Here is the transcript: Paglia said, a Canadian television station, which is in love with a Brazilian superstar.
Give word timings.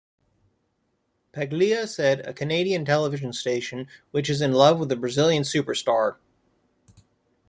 Paglia 1.31 1.85
said, 1.85 2.21
a 2.25 2.33
Canadian 2.33 2.85
television 2.85 3.33
station, 3.33 3.87
which 4.09 4.31
is 4.31 4.41
in 4.41 4.51
love 4.51 4.79
with 4.79 4.91
a 4.91 4.95
Brazilian 4.95 5.43
superstar. 5.43 6.15